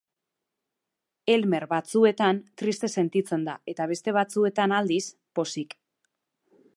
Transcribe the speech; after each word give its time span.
Elmer, 1.33 1.65
batzuetan, 1.73 2.39
triste 2.61 2.89
sentitzen 3.01 3.45
da 3.49 3.55
eta, 3.73 3.87
beste 3.93 4.15
batzuetan 4.19 4.77
aldiz, 4.79 5.03
pozik. 5.41 5.77